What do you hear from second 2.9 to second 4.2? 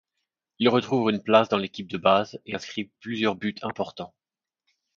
plusieurs buts importants.